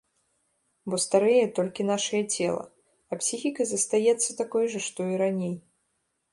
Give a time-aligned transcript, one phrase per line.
[0.93, 2.63] Бо старэе толькі нашае цела,
[3.11, 5.55] а псіхіка наша застаецца такой жа, што і раней.